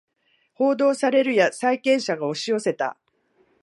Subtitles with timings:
[0.55, 2.97] 報道されるや債権者が押し寄せた